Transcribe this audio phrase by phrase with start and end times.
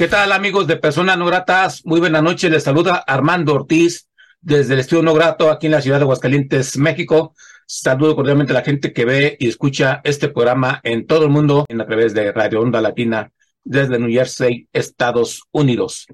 [0.00, 1.84] ¿Qué tal amigos de Personas No Gratas?
[1.84, 4.08] Muy buena noche, les saluda Armando Ortiz
[4.40, 7.34] desde el Estudio No Grato aquí en la ciudad de Aguascalientes, México.
[7.66, 11.66] Saludo cordialmente a la gente que ve y escucha este programa en todo el mundo
[11.68, 13.30] en a través de Radio Onda Latina
[13.62, 16.06] desde New Jersey, Estados Unidos.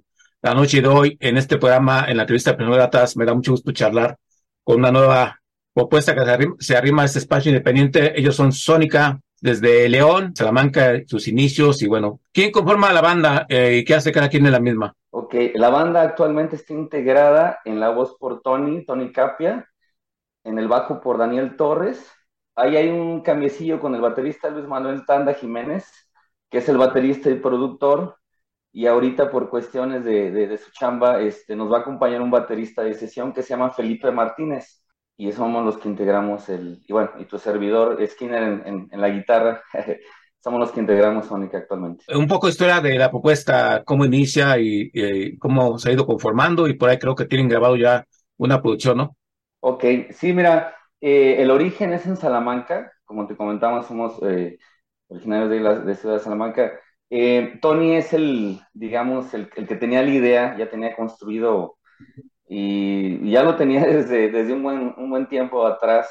[0.42, 3.34] La noche de hoy en este programa, en la entrevista de Personas Gratas, me da
[3.34, 4.19] mucho gusto charlar
[4.64, 5.41] con una nueva
[5.73, 8.19] propuesta que se arrima, se arrima a este espacio independiente.
[8.19, 13.79] Ellos son Sónica, desde León, Salamanca, sus inicios y bueno, ¿quién conforma la banda eh,
[13.79, 14.95] y qué hace cada quien en la misma?
[15.11, 19.69] Ok, la banda actualmente está integrada en la voz por Tony, Tony Capia,
[20.45, 22.11] en el bajo por Daniel Torres.
[22.55, 25.87] Ahí hay un cambiecillo con el baterista Luis Manuel Tanda Jiménez,
[26.51, 28.17] que es el baterista y productor,
[28.73, 32.31] y ahorita por cuestiones de, de, de su chamba este, nos va a acompañar un
[32.31, 34.83] baterista de sesión que se llama Felipe Martínez
[35.17, 39.00] y somos los que integramos el, y bueno, y tu servidor Skinner en, en, en
[39.00, 39.62] la guitarra,
[40.41, 42.05] somos los que integramos Sónica actualmente.
[42.14, 46.69] Un poco historia de la propuesta, cómo inicia y, y, cómo se ha ido conformando
[46.69, 48.05] y por ahí creo que tienen grabado ya
[48.36, 49.17] una producción, ¿no?
[49.61, 54.58] Ok, sí, mira, eh, el origen es en Salamanca, como te comentamos, somos eh,
[55.08, 56.73] originarios de la de Ciudad de Salamanca.
[57.11, 61.78] Eh, Tony es el, digamos, el, el que tenía la idea, ya tenía construido
[62.48, 66.08] y, ya lo tenía desde, desde un, buen, un buen tiempo atrás.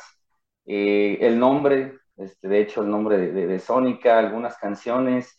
[0.65, 5.37] Eh, el nombre, este, de hecho, el nombre de, de, de, Sónica, algunas canciones,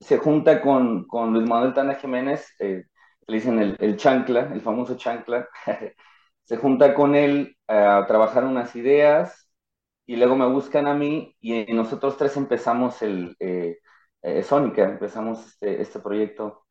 [0.00, 2.84] se junta con, con Luis Manuel Tana Jiménez, eh,
[3.26, 5.48] le dicen el, el, chancla, el famoso chancla,
[6.44, 9.50] se junta con él a trabajar unas ideas
[10.06, 13.78] y luego me buscan a mí y nosotros tres empezamos el eh,
[14.22, 16.64] eh Sónica, empezamos este, este proyecto.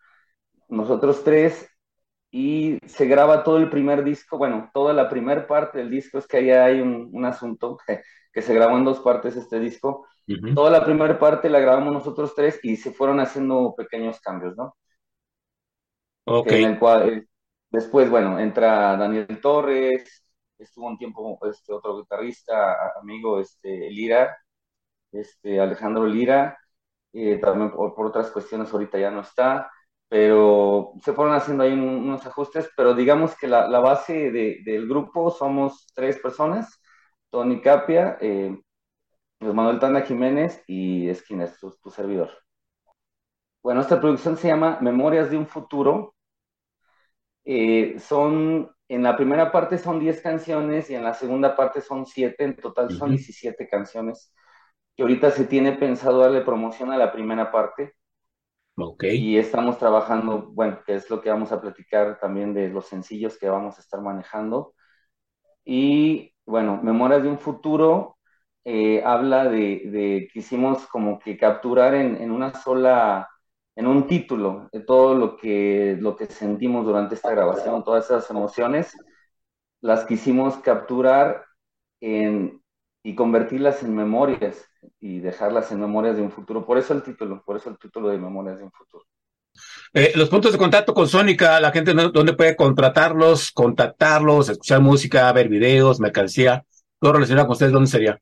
[0.69, 1.69] Nosotros tres
[2.31, 6.27] y se graba todo el primer disco, bueno, toda la primera parte del disco, es
[6.27, 8.01] que ahí hay un, un asunto que,
[8.33, 10.05] que, se grabó en dos partes este disco.
[10.27, 10.55] Uh -huh.
[10.55, 14.75] Toda la primera parte la grabamos nosotros tres y se fueron haciendo pequeños cambios, ¿no?
[16.25, 16.51] Ok.
[16.51, 17.27] En el cual, eh,
[17.71, 20.23] después, bueno, entra Daniel Torres,
[20.59, 24.37] estuvo un tiempo este otro guitarrista, amigo, este, Lira,
[25.11, 26.59] este, Alejandro Lira,
[27.11, 29.71] eh, también por, por otras cuestiones ahorita ya no está
[30.09, 34.87] pero se fueron haciendo ahí unos ajustes, pero digamos que la, la base de, del
[34.87, 36.81] grupo somos tres personas,
[37.29, 38.59] Tony Capia, eh,
[39.39, 42.31] Manuel Tanda Jiménez y Skinner, tu, tu, servidor.
[43.61, 46.15] Bueno, esta producción se llama Memorias de un Futuro.
[47.45, 52.05] Eh, son, en la primera parte son 10 canciones y en la segunda parte son
[52.05, 54.33] 7, en total son 17 canciones,
[54.95, 57.95] que ahorita se tiene pensado darle promoción a la primera parte
[58.81, 59.17] Okay.
[59.17, 63.37] Y estamos trabajando, bueno, que es lo que vamos a platicar también de los sencillos
[63.37, 64.73] que vamos a estar manejando.
[65.65, 68.17] Y bueno, Memorias de un Futuro
[68.63, 73.29] eh, habla de, de, quisimos como que capturar en, en, una sola,
[73.75, 78.29] en un título, de todo lo que, lo que sentimos durante esta grabación, todas esas
[78.29, 78.95] emociones,
[79.81, 81.45] las quisimos capturar
[82.01, 82.58] en,
[83.03, 84.65] y convertirlas en memorias
[84.99, 86.65] y dejarlas en memorias de un futuro.
[86.65, 89.05] Por eso el título, por eso el título de Memorias de un futuro.
[89.93, 95.31] Eh, los puntos de contacto con Sónica, la gente dónde puede contratarlos, contactarlos, escuchar música,
[95.33, 96.65] ver videos, mercancía,
[96.99, 98.19] todo relacionado con ustedes, ¿dónde sería?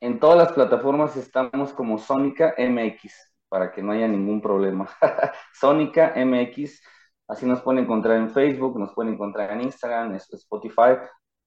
[0.00, 4.88] En todas las plataformas estamos como Sónica MX, para que no haya ningún problema.
[5.52, 6.80] Sónica MX,
[7.28, 10.96] así nos pueden encontrar en Facebook, nos pueden encontrar en Instagram, Spotify,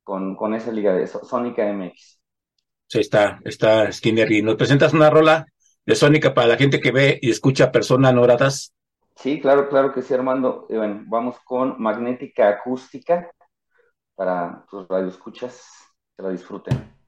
[0.03, 2.21] con, con esa liga de Sónica MX.
[2.87, 4.31] Sí, está, está Skinner.
[4.31, 5.45] ¿Y nos presentas una rola
[5.85, 8.73] de Sónica para la gente que ve y escucha personas no gratas?
[9.15, 10.65] Sí, claro, claro que sí, Armando.
[10.69, 13.31] Eh, bueno, vamos con Magnética Acústica
[14.15, 15.63] para tus radioescuchas
[16.17, 17.00] que la disfruten.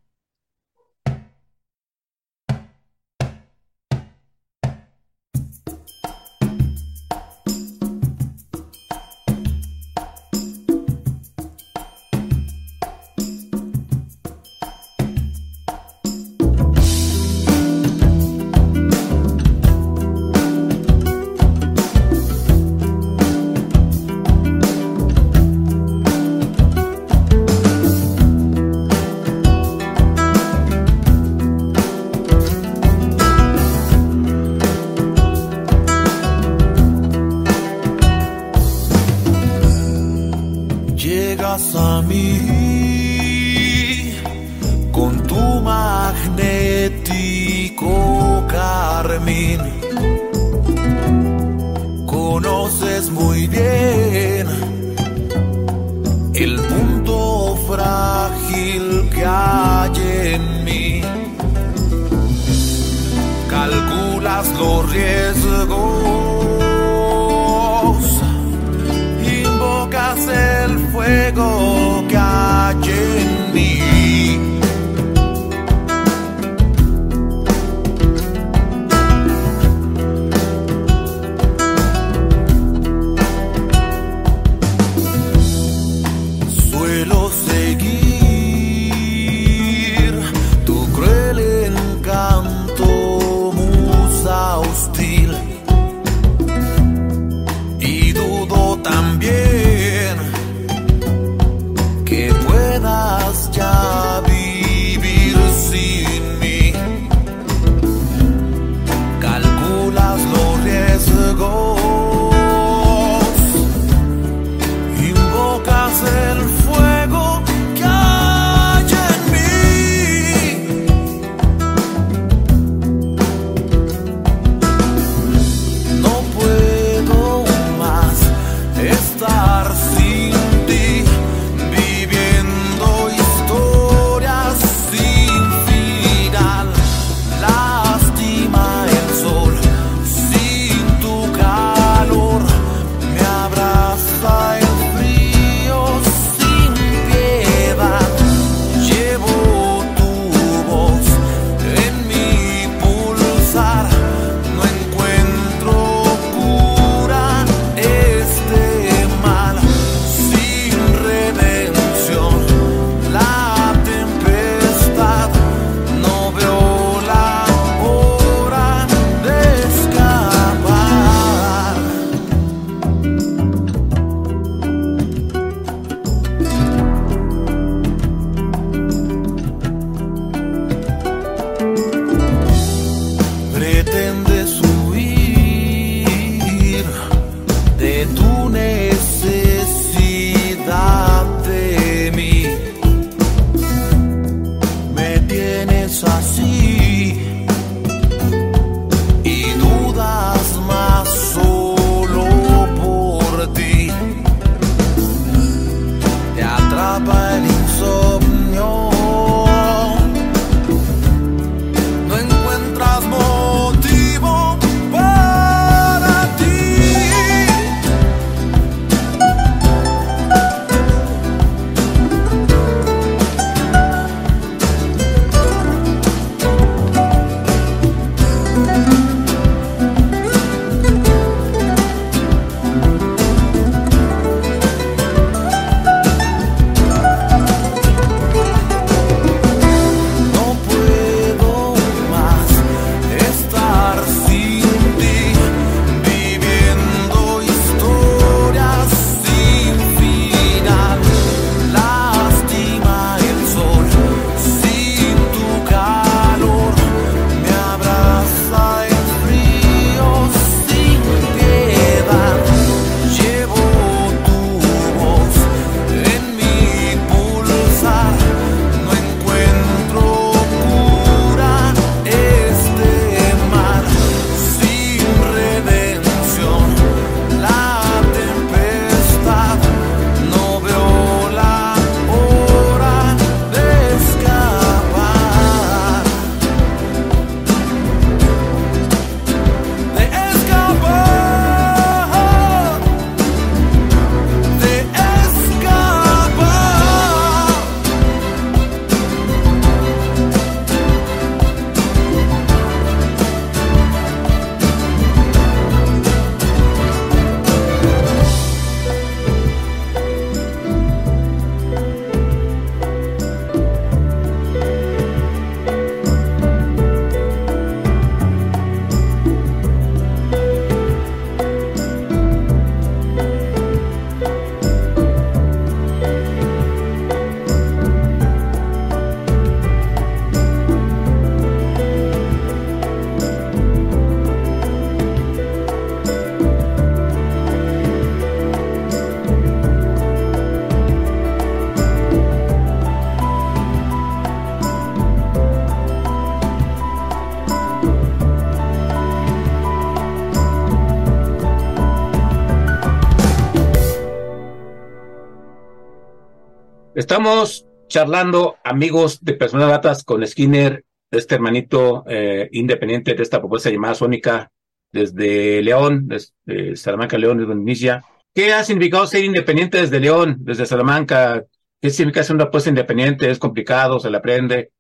[357.04, 363.70] Estamos charlando, amigos de Personas Gratas, con Skinner, este hermanito eh, independiente de esta propuesta
[363.70, 364.50] llamada Sónica,
[364.90, 368.06] desde León, desde Salamanca, León, desde inicia.
[368.34, 371.44] ¿Qué ha significado ser independiente desde León, desde Salamanca?
[371.82, 373.30] ¿Qué significa ser una propuesta independiente?
[373.30, 374.00] ¿Es complicado?
[374.00, 374.72] ¿Se le aprende?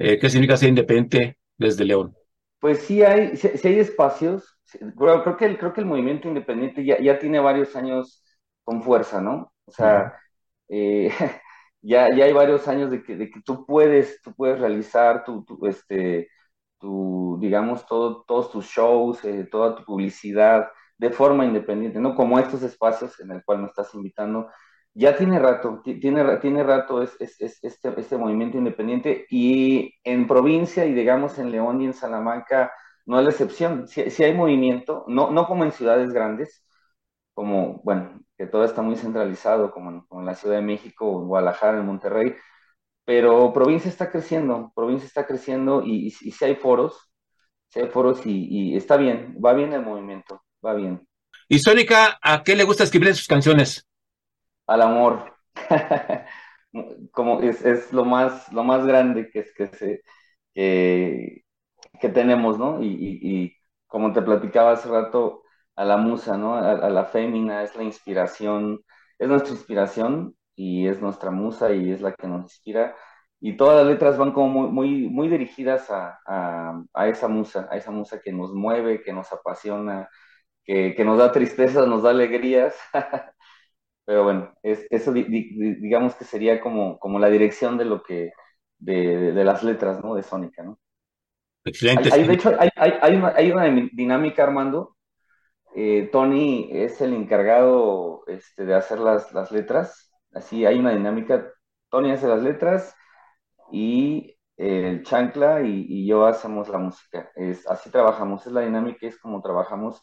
[0.00, 2.12] Eh, ¿Qué significa ser independiente desde León?
[2.58, 4.58] Pues sí hay, sí, hay espacios.
[4.98, 8.24] Creo, que el, creo que el movimiento independiente ya, ya tiene varios años
[8.64, 9.52] con fuerza, ¿no?
[9.64, 10.18] O sea,
[10.68, 11.12] eh,
[11.80, 15.44] ya, ya hay varios años de que, de que tú puedes, tú puedes realizar tu,
[15.66, 16.28] este,
[16.78, 22.14] tu, digamos, todo, todos tus shows, eh, toda tu publicidad de forma independiente, ¿no?
[22.14, 24.48] Como estos espacios en el cual me estás invitando.
[24.94, 30.84] Ya tiene rato, tiene, tiene rato es, es, este, este movimiento independiente y en provincia
[30.86, 32.72] y digamos en León y en Salamanca
[33.06, 33.86] no es la excepción.
[33.88, 36.64] Si, si hay movimiento, no, no como en ciudades grandes,
[37.34, 41.78] como, bueno, que todo está muy centralizado, como en, la Ciudad de México, en Guadalajara,
[41.78, 42.36] en Monterrey,
[43.04, 47.10] pero provincia está creciendo, provincia está creciendo y, si hay foros,
[47.68, 51.04] si hay foros y, está bien, va bien el movimiento, va bien.
[51.48, 53.86] ¿Y Sónica, a qué le gusta escribir sus canciones?
[54.66, 55.34] Al amor.
[57.10, 60.02] como es, es, lo más lo más grande que es que se
[60.54, 62.82] que, tenemos, ¿no?
[62.82, 65.42] Y, y, como te platicaba hace rato,
[65.78, 66.56] a la musa, ¿no?
[66.56, 68.80] A, la fémina, es la inspiración,
[69.18, 72.96] es nuestra inspiración y es nuestra musa y es la que nos inspira.
[73.40, 76.18] Y todas las letras van como muy, muy, muy dirigidas a,
[76.92, 80.08] a, esa musa, a esa musa que nos mueve, que nos apasiona,
[80.64, 82.74] que, que nos da tristezas, nos da alegrías.
[84.04, 88.32] Pero bueno, es, eso digamos que sería como, como la dirección de lo que,
[88.78, 90.16] de, de, las letras, ¿no?
[90.16, 90.80] De Sónica, ¿no?
[91.64, 92.10] Excelente.
[92.12, 94.97] Hay, de hecho, hay, hay, hay, una, hay una dinámica, Armando,
[95.74, 100.12] eh, Tony es el encargado este, de hacer las, las, letras.
[100.32, 101.52] Así hay una dinámica.
[101.90, 102.94] Tony hace las letras
[103.72, 107.30] y el chancla y, yo hacemos la música.
[107.36, 108.46] Es, así trabajamos.
[108.46, 110.02] Es la dinámica, es como trabajamos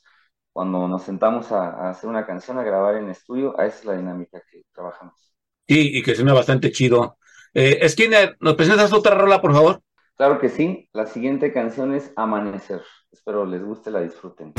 [0.54, 3.58] cuando nos sentamos a, hacer una canción, a grabar en estudio.
[3.58, 5.34] Esa es la dinámica que trabajamos.
[5.68, 7.18] Sí, y que suena bastante chido.
[7.54, 9.82] Eh, Skinner, ¿nos presentas otra rola, por favor?
[10.16, 10.90] Claro que sí.
[10.94, 12.82] La siguiente canción es Amanecer.
[13.12, 14.54] Espero les guste, la disfruten.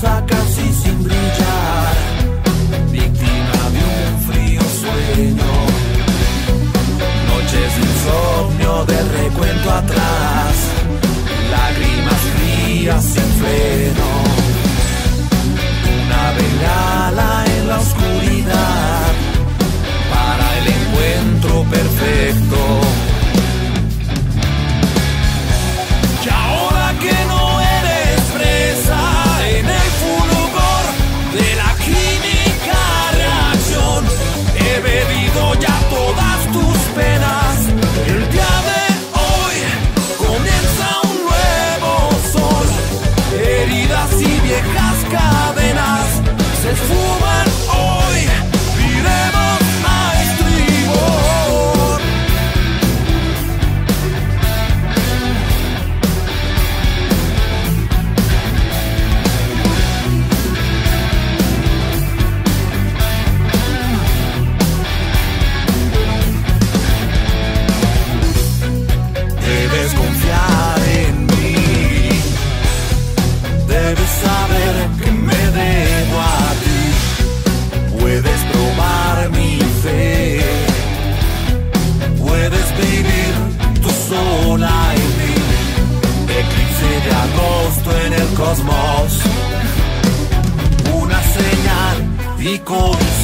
[0.00, 1.94] casi sin brillar,
[2.90, 5.52] víctima de un frío sueño.
[7.28, 10.54] Noches de insomnio del recuento atrás,
[11.50, 14.10] lágrimas frías sin freno.
[16.04, 17.21] Una velada
[92.44, 93.21] 行こう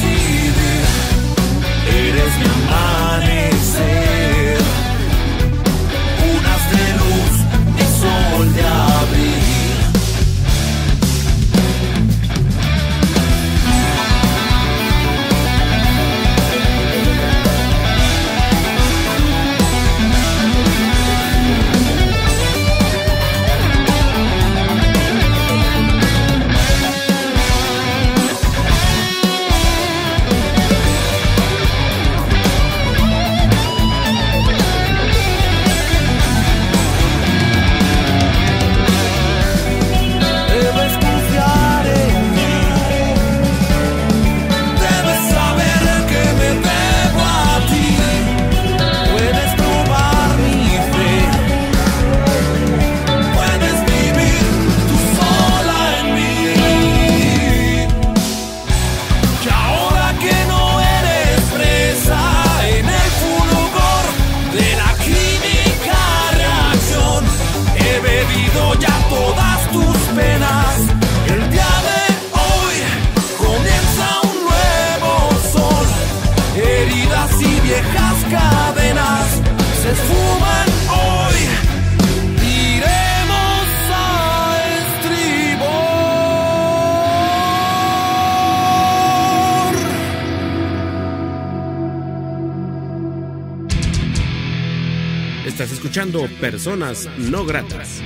[96.49, 98.01] Personas No Gratas.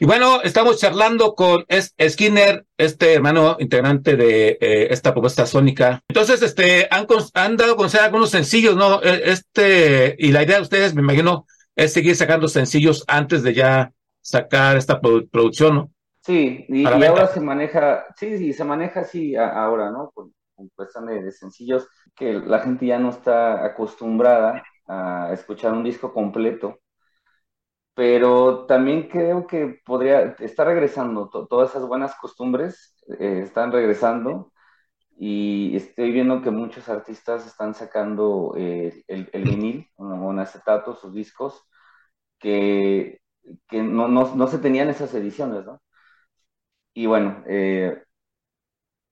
[0.00, 6.02] Y bueno, estamos charlando con Skinner, este hermano integrante de eh, esta propuesta sónica.
[6.08, 9.00] Entonces, este, han, han dado a conocer algunos sencillos, ¿no?
[9.04, 13.54] E, este, y la idea de ustedes, me imagino, es seguir sacando sencillos antes de
[13.54, 15.90] ya sacar esta producción, ¿no?
[16.22, 20.10] Sí, y, ahora se maneja, sí, sí, se maneja así ahora, ¿no?
[20.12, 20.32] Con,
[20.74, 26.12] cuestión de, de sencillos, que la gente ya no está acostumbrada a escuchar un disco
[26.12, 26.80] completo
[27.94, 34.52] pero también creo que podría, estar regresando, todas esas buenas costumbres eh, están regresando
[35.18, 40.94] y estoy viendo que muchos artistas están sacando eh, el, el, vinil o en acetato,
[40.96, 41.62] sus discos,
[42.38, 43.20] que,
[43.68, 45.82] que no, no, no, se tenían esas ediciones, ¿no?
[46.94, 48.02] Y bueno, eh,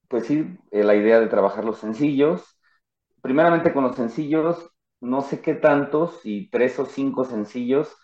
[0.08, 2.59] pues sí, la idea de trabajar los sencillos,
[3.22, 7.96] primeramente con los sencillos, no sé qué tantos, y tres o cinco sencillos,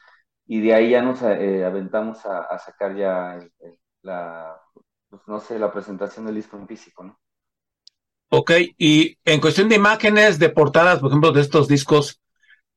[0.47, 3.39] y de ahí ya nos eh, aventamos a, sacar ya
[4.03, 4.61] la,
[5.09, 7.19] pues, no sé, la presentación del disco en físico, ¿no?
[8.29, 12.21] Ok, y en cuestión de imágenes, de portadas, por ejemplo, de estos discos,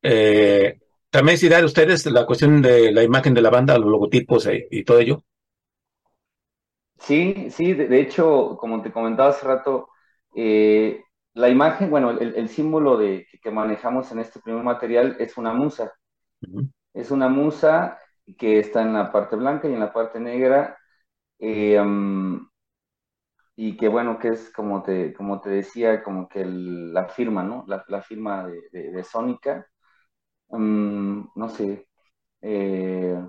[0.04, 3.89] eh, ¿también es idea de ustedes la cuestión de la imagen de la banda, los
[3.89, 5.23] logotipos e, y todo ello?
[6.99, 9.89] Sí, sí, de, hecho, como te comentaba hace rato,
[10.36, 11.04] eh,
[11.39, 15.93] la imagen, bueno, el, símbolo de, que manejamos en este primer material es una musa.
[16.93, 17.97] Es una musa
[18.38, 20.78] que está en la parte blanca y en la parte negra.
[21.39, 21.80] Eh,
[23.56, 27.65] y que bueno, que es como te, como te decía, como que la firma, ¿no?
[27.67, 29.67] La, firma de, de, Sónica.
[30.49, 31.88] no sé.
[32.41, 33.21] Eh,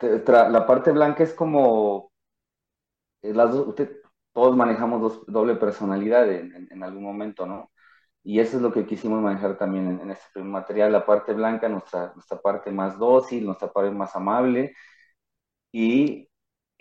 [0.00, 2.10] la parte blanca es como
[3.22, 3.54] eh, las
[4.36, 7.72] todos manejamos doble personalidad en, en, algún momento, ¿no?
[8.22, 11.70] Y eso es lo que quisimos manejar también en, este primer material, la parte blanca,
[11.70, 14.74] nuestra, nuestra parte más dócil, nuestra parte más amable,
[15.72, 16.28] y,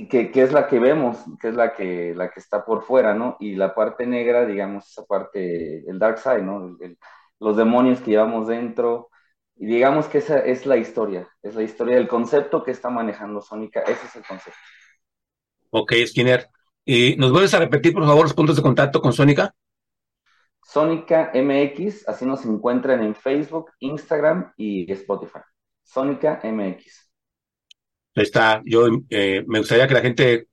[0.10, 3.14] que, que, es la que vemos, que es la que, la que está por fuera,
[3.14, 3.38] ¿no?
[3.40, 6.78] Y la parte negra, digamos, esa parte, el dark side, ¿no?
[7.40, 9.10] los demonios que llevamos dentro,
[9.56, 13.40] y digamos que esa es la historia, es la historia del concepto que está manejando
[13.40, 14.60] Sónica, ese es el concepto.
[15.70, 16.50] Ok, Skinner.
[16.86, 19.54] ¿Y nos vuelves a repetir, por favor, los puntos de contacto con Sónica?
[20.64, 25.40] Sónica MX, así nos encuentran en Facebook, Instagram y Spotify.
[25.84, 27.10] Sónica MX.
[28.16, 28.62] Ahí está.
[28.66, 30.48] Yo eh, me gustaría que la gente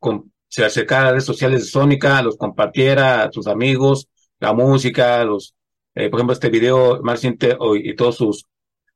[0.48, 4.08] se acercara a redes sociales de Sónica, los compartiera a sus amigos,
[4.40, 5.54] la música, los,
[5.94, 8.46] eh, por ejemplo, este video más reciente hoy y todos sus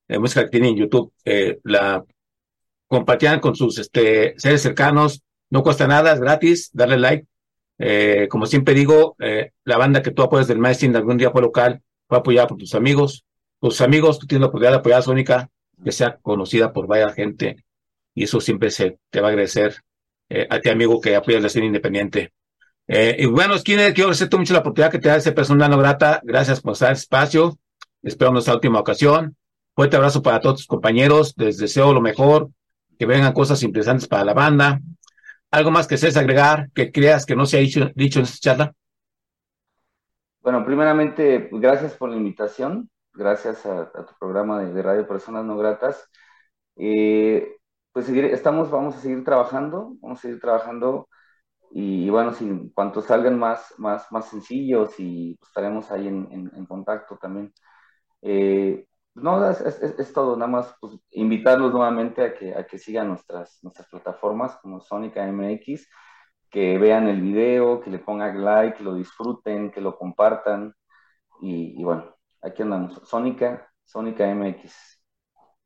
[0.08, 1.12] eh, música que tienen en YouTube,
[1.64, 2.04] la
[2.86, 5.22] compartieran con sus este, seres cercanos.
[5.50, 7.26] No cuesta nada, es gratis, darle like
[7.78, 11.42] eh, como siempre digo, eh, la banda que tú apoyas del Maestro algún día fue
[11.42, 13.24] local, fue apoyada por tus amigos.
[13.60, 15.50] Tus amigos, tú tienes la oportunidad de apoyar a Sónica,
[15.82, 17.64] que sea conocida por varias gente,
[18.14, 19.76] y eso siempre se te va a agradecer
[20.28, 22.32] eh, a ti, amigo, que apoyas la escena independiente.
[22.88, 26.20] y bueno, Skinner, quiero agradecerte mucho la oportunidad que te da ese personal no grata.
[26.22, 27.58] Gracias por estar en espacio.
[28.02, 29.36] Espero nuestra última ocasión.
[29.74, 31.34] Fuerte abrazo para todos tus compañeros.
[31.36, 32.50] Les deseo lo mejor,
[32.98, 34.80] que vengan cosas interesantes para la banda.
[35.50, 37.82] ¿Algo más que desees agregar que creas que no se ha dicho,
[38.18, 38.72] en esta charla?
[40.40, 46.08] Bueno, primeramente, gracias por la invitación, gracias a, tu programa de, Radio Personas No Gratas.
[46.76, 47.56] Eh,
[47.92, 51.08] pues seguir, estamos, vamos a seguir trabajando, vamos a seguir trabajando
[51.70, 57.16] y, bueno, si cuanto salgan más, más, más sencillos y pues, estaremos ahí en, contacto
[57.16, 57.52] también.
[58.22, 63.58] Eh, no, es, todo, nada más pues, invitarlos nuevamente a que, a que sigan nuestras,
[63.62, 65.88] nuestras plataformas como Sónica MX,
[66.50, 70.74] que vean el video, que le pongan like, que lo disfruten, que lo compartan.
[71.40, 73.00] Y, bueno, aquí andamos.
[73.04, 75.00] Sónica, Sónica MX.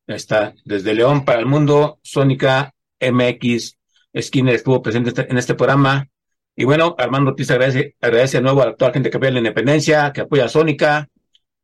[0.07, 3.77] Ahí está, desde León para el mundo, Sónica MX.
[4.21, 6.09] Skinner estuvo presente este, en este programa.
[6.57, 10.13] Y bueno, Armando Ortiz agradece, agradece de nuevo a la gente que apoya la independencia,
[10.13, 11.09] que apoya a Sónica,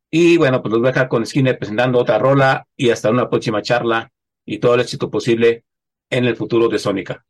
[0.09, 3.29] y bueno, pues los voy a dejar con Skinner presentando otra rola y hasta una
[3.29, 4.09] próxima charla
[4.45, 5.65] y todo el éxito posible
[6.09, 7.25] en el futuro de Sónica.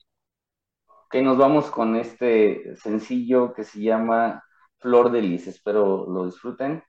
[1.06, 4.44] Ok, nos vamos con este sencillo que se llama
[4.80, 5.48] Flor de Lis.
[5.48, 6.84] Espero lo disfruten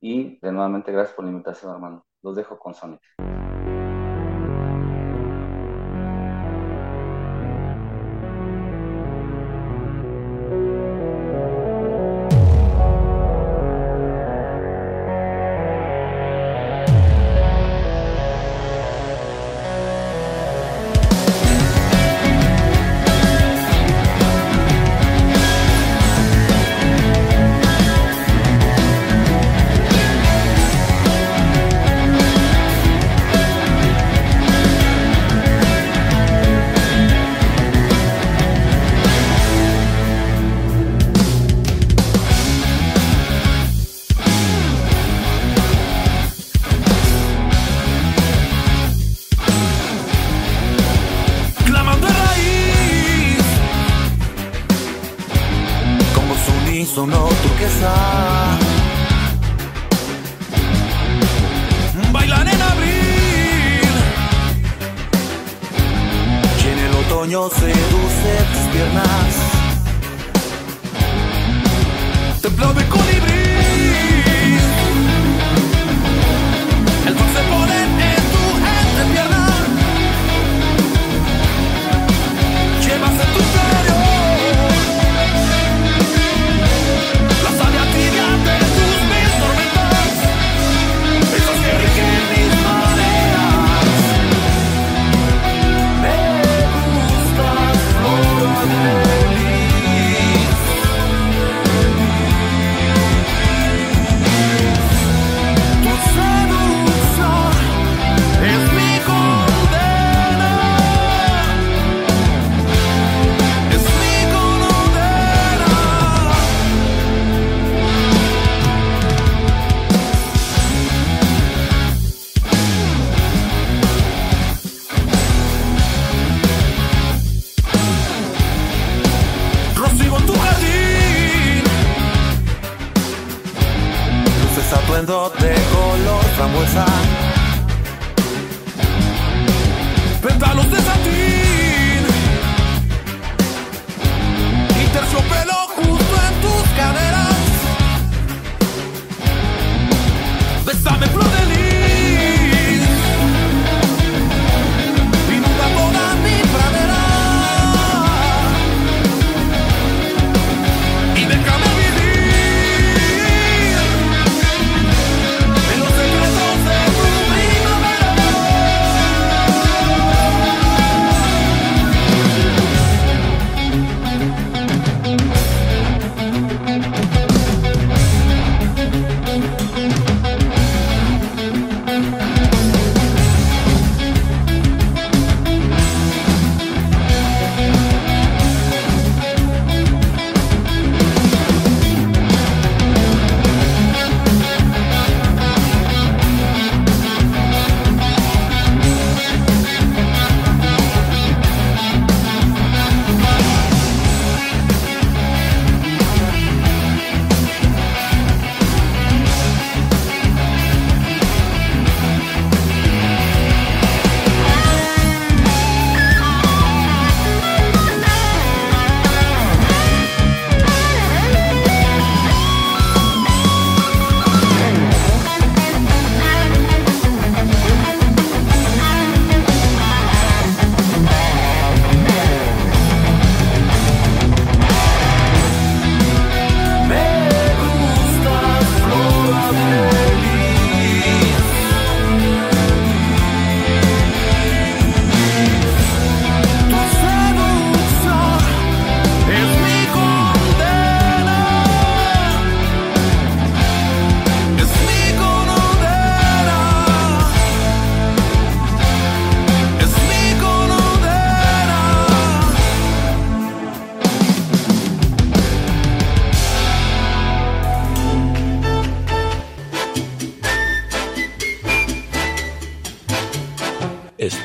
[0.00, 2.06] y de nuevamente gracias por la invitación, hermano.
[2.22, 3.08] Los dejo con Sónica.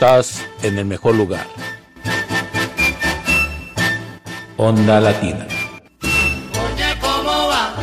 [0.07, 1.45] Estás en el mejor lugar.
[4.55, 5.45] Onda Latina.
[6.01, 7.75] Oye, ¿cómo va?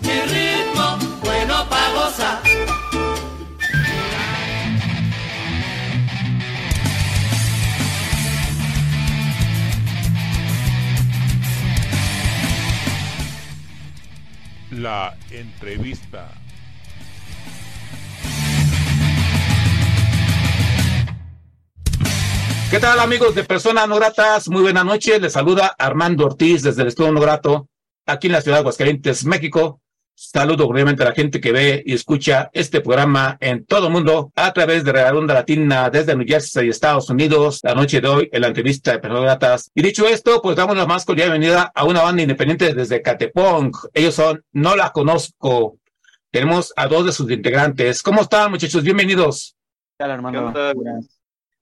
[0.00, 2.42] Mi ritmo, bueno pa' gozar.
[14.72, 15.99] La entrevista.
[22.80, 24.48] ¿Qué tal amigos de Personas No Gratas?
[24.48, 25.20] Muy buenas noches.
[25.20, 27.68] Les saluda Armando Ortiz desde el Estudio No Grato,
[28.06, 29.82] aquí en la ciudad de Aguascalientes, México.
[30.14, 34.32] Saludo obviamente a la gente que ve y escucha este programa en todo el mundo
[34.34, 37.60] a través de Radio Onda Latina desde New Jersey, Estados Unidos.
[37.64, 39.70] La noche de hoy en la entrevista de Personas No Gratas.
[39.74, 43.72] Y dicho esto, pues damos la más cordial bienvenida a una banda independiente desde Catepong.
[43.92, 45.76] Ellos son No La Conozco.
[46.30, 48.02] Tenemos a dos de sus integrantes.
[48.02, 48.82] ¿Cómo están muchachos?
[48.82, 49.54] Bienvenidos.
[49.98, 50.50] ¿Qué tal, Armando?
[50.54, 51.00] ¿Qué onda?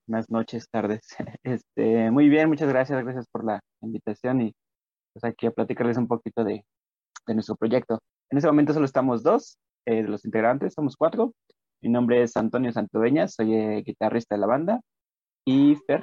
[0.08, 1.02] Buenas, noches, tardes.
[1.44, 4.54] Este, muy bien, muchas gracias, gracias por la invitación y
[5.12, 6.64] pues aquí a platicarles un poquito de,
[7.26, 7.98] de nuestro proyecto.
[8.30, 11.34] En este momento solo estamos dos eh, de los integrantes, somos cuatro.
[11.82, 14.80] Mi nombre es Antonio Santoveñas, soy eh, guitarrista de la banda.
[15.44, 16.00] Y Fer,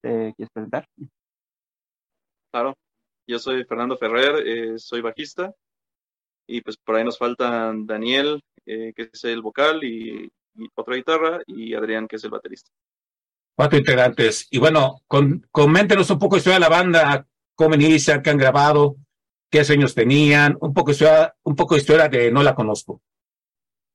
[0.00, 0.86] ¿te quieres presentar?
[2.50, 2.72] Claro,
[3.26, 5.52] yo soy Fernando Ferrer, eh, soy bajista
[6.46, 10.96] y pues por ahí nos faltan Daniel, eh, que es el vocal y, y otra
[10.96, 12.70] guitarra, y Adrián, que es el baterista.
[13.56, 14.46] Cuatro integrantes.
[14.50, 18.96] Y bueno, con, coméntenos un poco historia de la banda, cómo inician, qué han grabado,
[19.50, 23.00] qué sueños tenían, un poco historia, un poco de historia de No la conozco.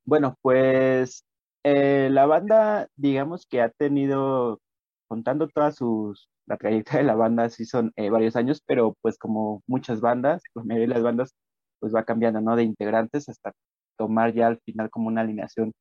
[0.06, 1.26] Bueno, pues
[1.63, 4.62] eh, la banda, digamos que ha tenido,
[5.08, 9.17] contando todas sus, la trayectoria de la banda, sí son eh, varios años, pero pues
[9.17, 11.36] como muchas bandas, la mayoría de las bandas,
[11.80, 12.56] pues va cambiando, ¿no?
[12.56, 13.54] De integrantes hasta
[13.98, 15.74] tomar ya al final como una alineación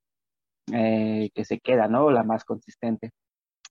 [0.72, 2.10] eh, que se queda, ¿no?
[2.10, 3.12] La más consistente.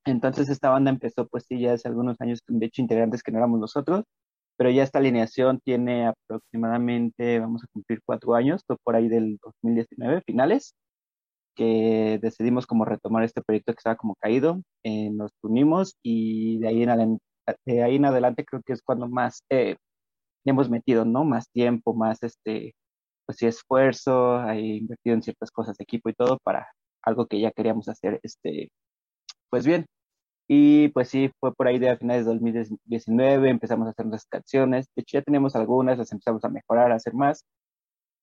[0.08, 3.40] Entonces esta banda empezó pues sí ya hace algunos años, de hecho integrantes que no
[3.40, 4.06] éramos nosotros,
[4.58, 10.22] pero ya esta alineación tiene aproximadamente, vamos a cumplir cuatro años, por ahí del 2019,
[10.26, 10.76] finales,
[11.56, 16.68] que decidimos como retomar este proyecto que estaba como caído, eh, nos unimos y de
[16.70, 17.22] ahí, en adelante,
[18.42, 19.78] ahí creo que es cuando más eh,
[20.46, 21.26] hemos metido, ¿no?
[21.26, 22.76] Más tiempo, más este,
[23.26, 26.68] pues sí, esfuerzo, hay invertido en ciertas cosas equipo y todo para
[27.04, 28.70] algo que ya queríamos hacer, este,
[29.50, 29.86] pues bien.
[30.48, 34.30] Y pues sí, fue por ahí de a finales de 2019, empezamos a hacer nuestras
[34.30, 37.46] canciones, de hecho ya teníamos algunas, las empezamos a mejorar, a hacer más.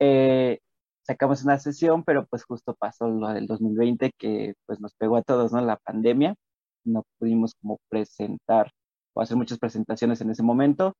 [0.01, 0.61] Eh,
[1.03, 5.23] sacamos una sesión, pero pues justo pasó lo del 2020 que pues nos pegó a
[5.23, 5.61] todos, ¿no?
[5.61, 6.35] La pandemia,
[6.85, 8.71] no pudimos como presentar
[9.15, 10.95] o hacer muchas presentaciones en ese momento,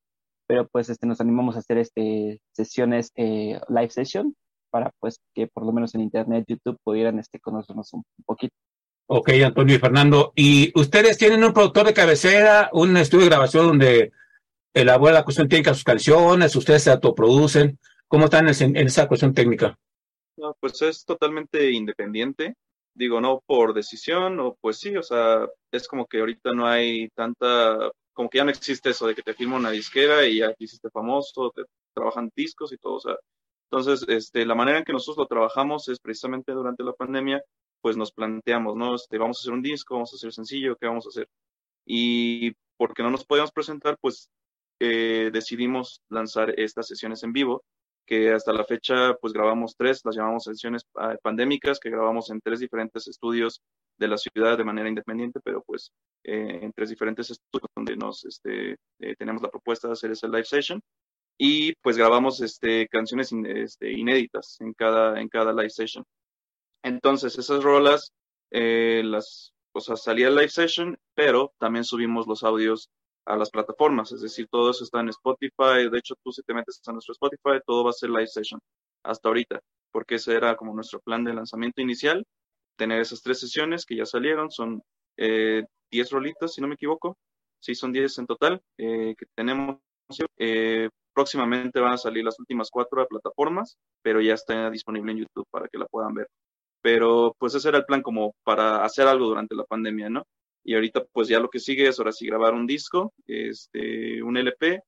[0.47, 4.35] pero pues este, nos animamos a hacer este, sesiones eh, live session
[4.71, 8.55] para pues que por lo menos en internet, YouTube pudieran este, conocernos un, poquito.
[9.07, 10.33] Ok, Antonio y Fernando.
[10.35, 14.13] ¿Y ustedes tienen un productor de cabecera, un estudio de grabación donde
[14.73, 17.79] elabora la cuestión técnica sus canciones, ustedes se autoproducen?
[18.09, 19.79] ¿Cómo están en, esa cuestión técnica?
[20.37, 22.55] No, pues es totalmente independiente.
[22.95, 27.09] Digo, no por decisión, o pues sí, o sea, es como que ahorita no hay
[27.11, 30.55] tanta como que ya no existe eso de que te firma una disquera y ya
[30.55, 33.17] te hiciste famoso, te trabajan discos y todo, o sea,
[33.75, 37.43] entonces, este, la manera en que nosotros lo trabajamos es precisamente durante la pandemia,
[37.85, 38.95] pues nos planteamos, ¿no?
[38.95, 41.29] Este, vamos a hacer un disco, vamos a hacer sencillo, ¿qué vamos a hacer?
[41.85, 44.31] Y porque no nos podíamos presentar, pues
[44.81, 47.63] eh, decidimos lanzar estas sesiones en vivo,
[48.07, 52.41] que hasta la fecha, pues grabamos tres, las llamamos sesiones ah, pandémicas, que grabamos en
[52.41, 53.61] tres diferentes estudios
[53.99, 55.93] de la ciudad de manera independiente, pero pues
[56.23, 60.27] eh, en tres diferentes estudios donde nos este, eh, tenemos la propuesta de hacer ese
[60.29, 60.81] live session
[61.37, 66.03] y pues grabamos este, canciones este, inéditas en cada, en cada live session.
[66.85, 68.13] Entonces esas rolas,
[68.53, 72.91] eh, las, o sea, salía live session, pero también subimos los audios
[73.27, 76.53] a las plataformas, es decir, todo eso está en Spotify, de hecho tú si te
[76.53, 78.61] metes a nuestro Spotify, todo va a ser live session
[79.03, 82.23] hasta ahorita, porque ese era como nuestro plan de lanzamiento inicial
[82.77, 84.83] tener esas tres sesiones que ya salieron, son
[85.17, 85.67] 10
[85.97, 87.17] eh, rolitas, si no me equivoco,
[87.61, 89.79] sí, son 10 en total eh, que tenemos.
[90.39, 95.47] Eh, próximamente van a salir las últimas cuatro plataformas, pero ya está disponible en YouTube
[95.51, 96.29] para que la puedan ver.
[96.85, 100.27] Pero pues ese era el plan como para hacer algo durante la pandemia, ¿no?
[100.63, 104.37] Y ahorita pues ya lo que sigue es ahora sí grabar un disco, este, un
[104.37, 104.83] LP,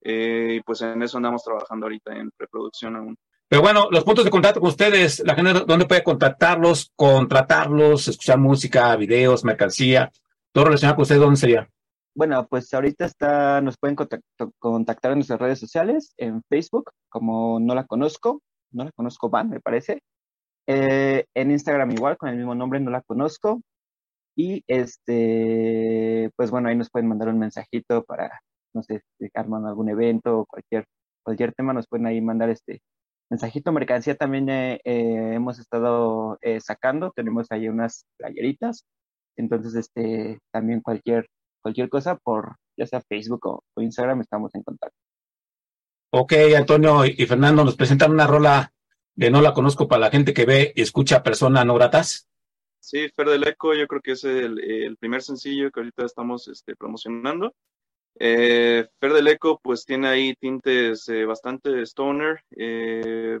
[0.00, 3.14] y pues en eso andamos trabajando ahorita en preproducción aún.
[3.46, 8.38] Pero bueno, los puntos de contacto con ustedes, la gente, ¿dónde puede contactarlos, contratarlos, escuchar
[8.38, 10.10] música, videos, mercancía?
[10.50, 11.68] Todo relacionado con ustedes, ¿dónde sería?
[12.14, 13.96] Bueno, pues ahorita está, nos pueden
[14.58, 19.50] contactar en nuestras redes sociales, en Facebook, como No La Conozco, No La Conozco Van,
[19.50, 20.00] me parece.
[20.68, 23.60] Eh, en Instagram igual, con el mismo nombre, No La Conozco.
[24.36, 28.40] Y este, pues bueno, ahí nos pueden mandar un mensajito para,
[28.72, 30.84] no sé, si arman algún evento o cualquier,
[31.24, 32.80] cualquier tema, nos pueden ahí mandar este,
[33.30, 38.86] Mensajito Mercancía también eh, eh, hemos estado eh, sacando, tenemos ahí unas playeritas,
[39.36, 41.26] entonces este también cualquier
[41.62, 44.96] cualquier cosa por ya sea Facebook o, Instagram estamos en contacto.
[46.10, 48.72] Ok, Antonio y Fernando nos presentan una rola
[49.18, 52.28] de No la conozco para la gente que ve y escucha personas no gratas.
[52.78, 56.46] Sí, Fer del Eco, yo creo que es el, el primer sencillo que ahorita estamos
[56.46, 57.52] este, promocionando.
[58.14, 62.44] Eh, Fer del Eco, pues tiene ahí tintes eh, bastante stoner.
[62.56, 63.40] Eh,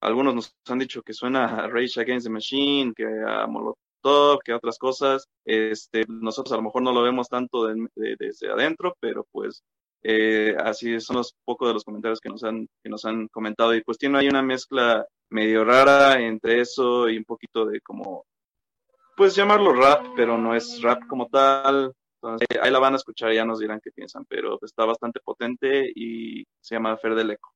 [0.00, 4.52] algunos nos han dicho que suena a Rage Against the Machine, que a Molotov, que
[4.52, 5.28] a otras cosas.
[5.44, 9.62] Este, nosotros a lo mejor no lo vemos tanto desde adentro, pero pues
[10.02, 13.74] eh, así son los pocos de los comentarios que nos han que nos han comentado
[13.74, 18.24] y pues tiene ahí una mezcla medio rara entre eso y un poquito de como
[19.16, 23.32] pues llamarlo rap, pero no es rap como tal, entonces, ahí la van a escuchar
[23.32, 27.30] y ya nos dirán qué piensan, pero está bastante potente y se llama Fer del
[27.30, 27.54] Eco.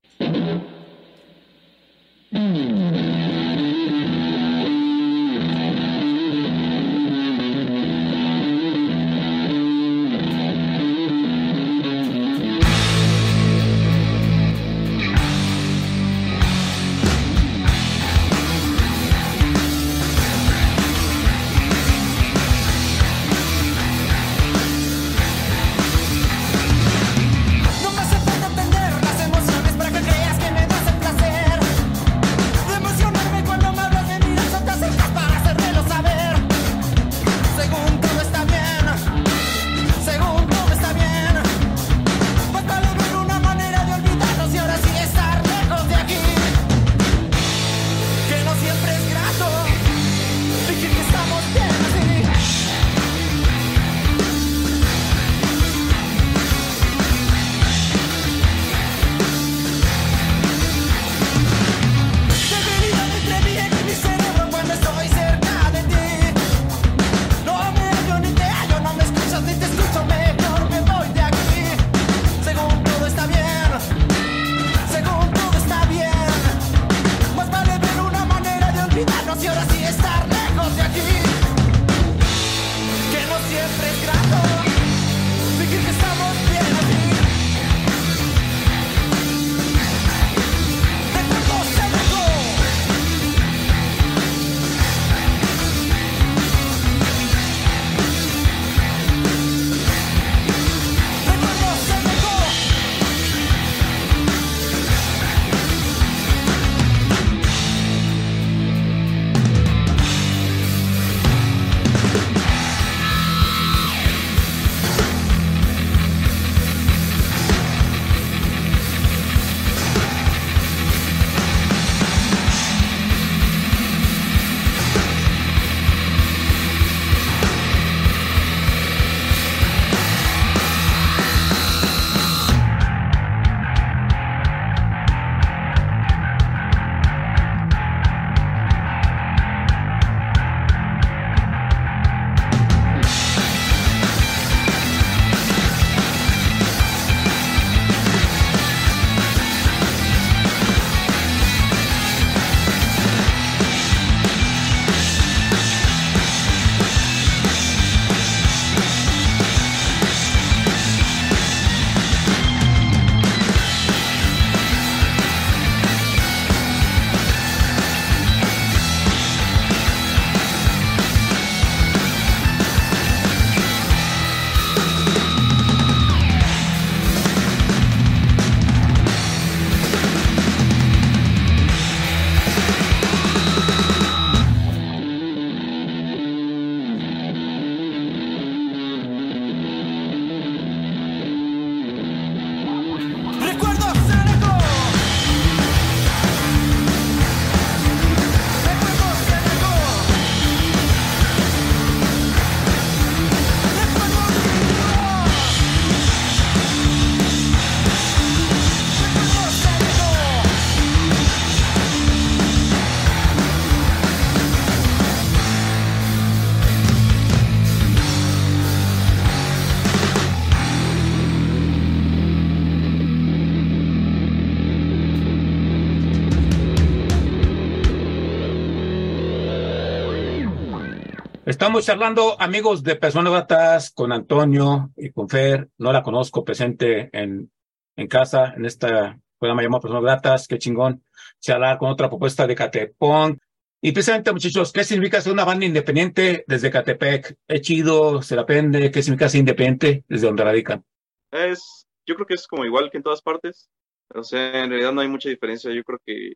[231.47, 235.69] Estamos charlando, amigos de Personas Gratas, con Antonio y con Fer.
[235.77, 237.53] No la conozco presente en,
[237.97, 240.49] en casa, en esta programa llamado Personas Gratas.
[240.49, 241.05] Qué chingón
[241.40, 243.38] charlar con otra propuesta de Catepón.
[243.83, 247.37] Y precisamente, muchachos, ¿qué significa ser una banda independiente desde Catepec?
[247.47, 248.23] ¿Es chido?
[248.23, 248.90] ¿Se la pende?
[248.90, 250.83] ¿Qué significa ser independiente desde donde radican?
[251.31, 253.69] Es, yo creo que es como igual que en todas partes.
[254.15, 255.71] O sea, en realidad no hay mucha diferencia.
[255.75, 256.33] Yo creo que,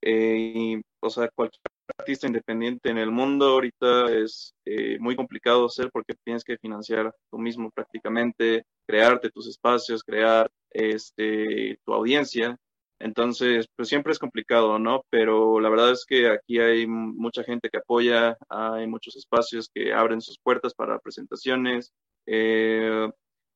[0.00, 1.60] eh, o sea, cualquier
[2.02, 7.14] artista independiente en el mundo ahorita es eh, muy complicado hacer porque tienes que financiar
[7.30, 12.56] tú mismo prácticamente, crearte tus espacios, crear este, tu audiencia.
[12.98, 15.02] Entonces, pues siempre es complicado, ¿no?
[15.10, 19.92] Pero la verdad es que aquí hay mucha gente que apoya, hay muchos espacios que
[19.92, 21.92] abren sus puertas para presentaciones,
[22.26, 23.08] eh,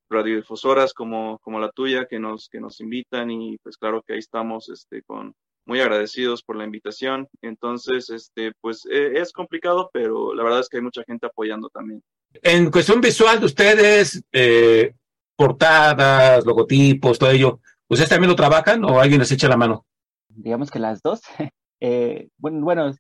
[0.09, 4.21] radiodifusoras como, como la tuya que nos, que nos invitan y pues claro que ahí
[4.21, 5.35] estamos este, con,
[5.67, 7.29] muy agradecidos por la invitación.
[7.43, 11.69] Entonces, este, pues e, es complicado, pero la verdad es que hay mucha gente apoyando
[11.69, 12.03] también.
[12.43, 14.95] En cuestión visual de ustedes, eh,
[15.37, 19.85] portadas, logotipos, todo ello, ¿ustedes también lo trabajan o alguien les echa la mano?
[20.29, 21.21] Digamos que las dos.
[21.79, 22.91] Eh, bueno, bueno,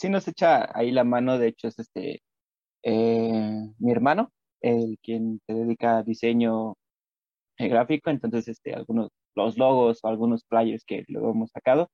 [0.00, 2.22] sí nos echa ahí la mano, de hecho es este
[2.82, 6.74] eh, mi hermano, el quien se dedica a diseño
[7.58, 11.90] gráfico, entonces este, algunos los logos o algunos flyers que luego hemos sacado,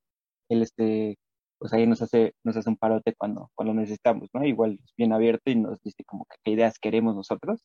[0.49, 1.17] él este,
[1.59, 4.45] pues ahí nos hace, nos hace un parote cuando, cuando necesitamos, ¿no?
[4.45, 7.61] Igual es bien abierto y nos dice como que qué ideas queremos nosotros.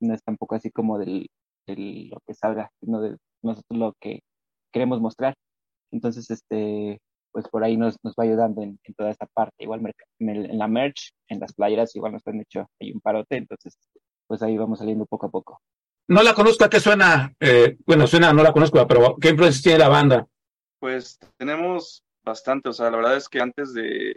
[0.00, 1.28] No es tampoco así como del,
[1.66, 4.20] del lo que salga, sino de nosotros lo que
[4.72, 5.34] queremos mostrar.
[5.90, 7.00] Entonces, este,
[7.32, 9.64] pues por ahí nos, nos va ayudando en, en toda esta parte.
[9.64, 9.80] Igual
[10.18, 13.36] en, el, en, la merch, en las playeras, igual nos han hecho ahí un parote,
[13.36, 13.78] entonces,
[14.26, 15.60] pues ahí vamos saliendo poco a poco.
[16.08, 17.32] No la conozco, ¿a qué suena?
[17.40, 20.26] Eh, bueno, suena, no la conozco, pero ¿qué influencia tiene la banda?
[20.80, 24.16] Pues tenemos bastante, o sea, la verdad es que antes de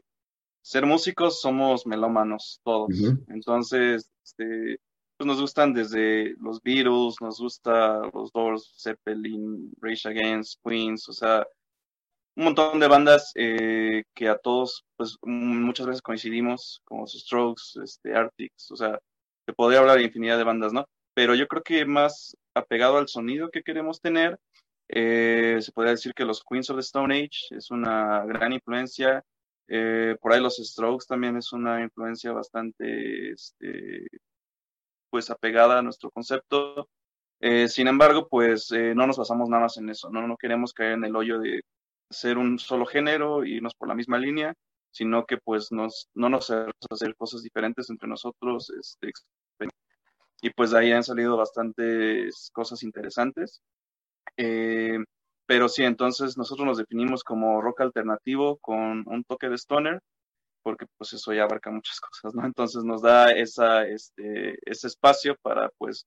[0.62, 2.89] ser músicos somos melómanos todos.
[3.28, 4.80] Entonces, este,
[5.18, 11.14] pues nos gustan desde los Beatles, nos gusta los Doors, Zeppelin, Rage Against, Queens, o
[11.14, 11.45] sea,
[12.36, 18.14] un montón de bandas eh, que a todos, pues muchas veces coincidimos, como Strokes, este,
[18.14, 18.99] Arctics, o sea,
[19.45, 20.86] te podría hablar de infinidad de bandas, ¿no?
[21.14, 24.38] Pero yo creo que más apegado al sonido que queremos tener,
[24.88, 29.24] eh, se podría decir que los Queens of the Stone Age es una gran influencia.
[29.68, 34.08] Eh, por ahí los Strokes también es una influencia bastante este,
[35.10, 36.90] pues apegada a nuestro concepto.
[37.40, 40.28] Eh, sin embargo, pues no nos basamos nada más en eso, ¿no?
[40.28, 41.62] no queremos caer en el hoyo de
[42.10, 44.54] ser un solo género y irnos por la misma línea,
[44.92, 48.70] sino que pues nos, no nos hacer cosas diferentes entre nosotros.
[48.80, 49.12] Este,
[50.42, 53.62] y pues de ahí han salido bastantes cosas interesantes.
[54.38, 54.98] Eh,
[55.46, 60.02] pero sí, entonces nosotros nos definimos como rock alternativo con un toque de stoner,
[60.64, 62.46] porque pues eso ya abarca muchas cosas, ¿no?
[62.46, 66.06] Entonces nos da esa, este, ese espacio para pues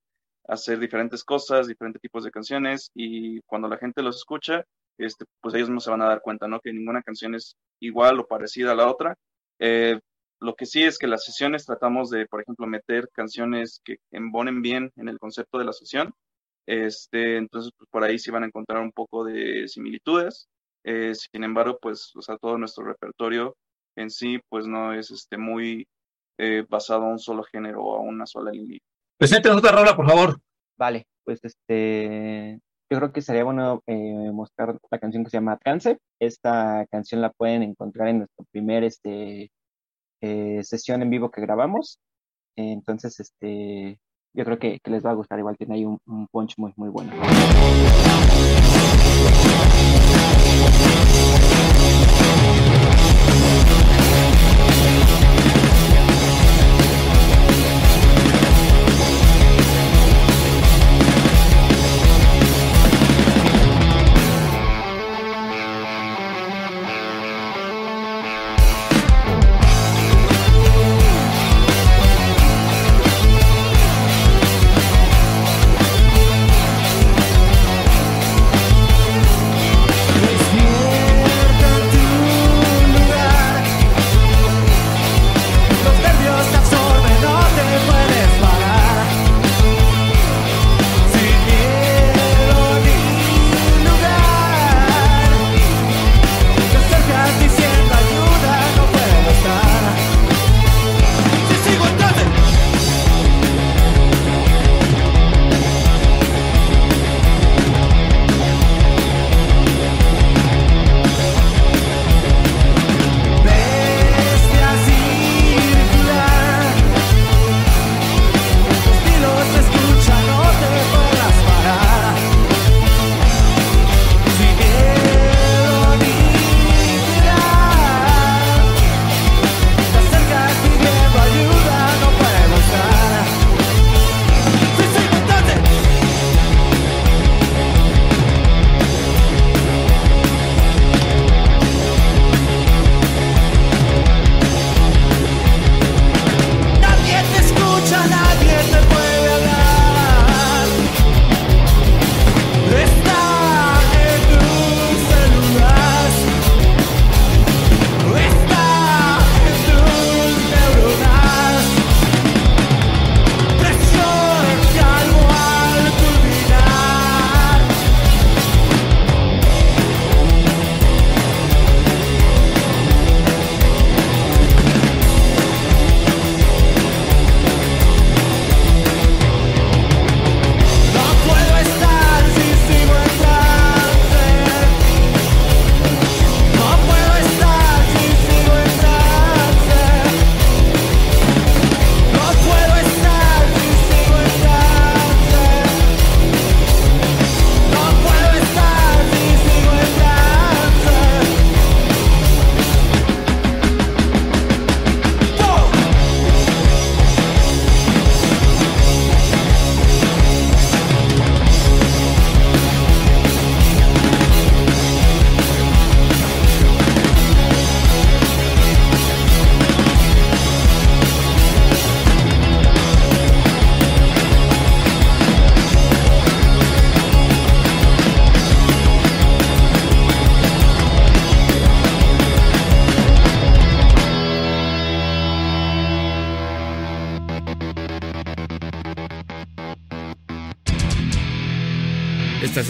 [0.48, 4.64] hacer diferentes cosas, diferentes tipos de canciones y cuando la gente los escucha,
[4.98, 6.60] este, pues ellos no se van a dar cuenta, ¿no?
[6.60, 9.16] Que ninguna canción es igual o parecida a la otra.
[9.60, 10.00] Eh,
[10.40, 14.62] lo que sí es que las sesiones tratamos de, por ejemplo, meter canciones que embonen
[14.62, 16.12] bien en el concepto de la sesión
[16.68, 20.48] este, entonces, pues, por ahí sí van a encontrar un poco de similitudes.
[20.84, 23.56] Eh, sin embargo, pues, o sea, todo nuestro repertorio
[23.96, 25.88] en sí, pues no es este, muy
[26.36, 28.78] eh, basado a un solo género o a una sola línea.
[29.16, 30.40] Presente otra rola, por favor.
[30.76, 32.60] Vale, pues este,
[32.90, 35.96] yo creo que sería bueno eh, mostrar la canción que se llama Trance.
[36.20, 39.50] Esta canción la pueden encontrar en nuestro primer este,
[40.20, 41.98] sesión en vivo que grabamos.
[42.56, 43.98] entonces, este,
[44.34, 45.38] yo creo que, que, les va a gustar.
[45.38, 47.12] Igual tiene ahí un, un punch muy, muy bueno.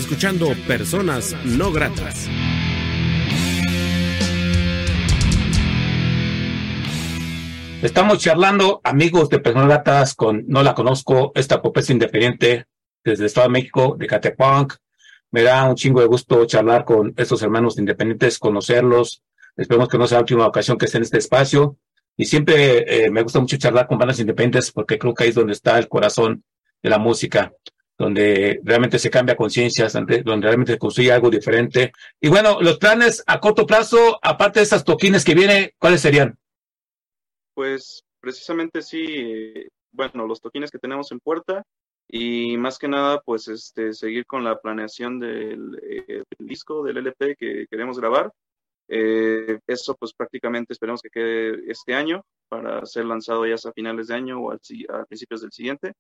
[0.09, 2.31] Escuchando Personas No Gratas.
[7.83, 12.65] Estamos charlando, amigos de Personas Gratas, con No la conozco, esta propuesta independiente
[13.05, 14.77] desde el Estado de México, de Catepunk.
[15.31, 19.23] Me da un chingo de gusto charlar con estos hermanos independientes, conocerlos.
[19.59, 21.77] Esperemos que no sea la última ocasión que esté en este espacio.
[22.17, 25.35] Y siempre eh, me gusta mucho charlar con bandas independientes porque creo que ahí es
[25.35, 26.45] donde está el corazón
[26.83, 27.53] de la música,
[27.99, 31.93] donde realmente se cambia conciencias, donde, realmente se construye algo diferente.
[32.21, 36.39] Y bueno, los planes a corto plazo, aparte de estas toquines que vienen, ¿cuáles serían?
[37.55, 39.53] Pues precisamente sí,
[39.91, 41.65] bueno, los toquines que tenemos en puerta
[42.07, 47.35] y más que nada, pues este, seguir con la planeación del, eh, disco, del LP
[47.37, 48.33] que queremos grabar.
[48.91, 54.07] Eh, eso pues prácticamente esperemos que quede este año para ser lanzado ya a finales
[54.07, 55.93] de año o al, a principios del siguiente.